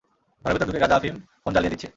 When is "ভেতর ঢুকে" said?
0.55-0.81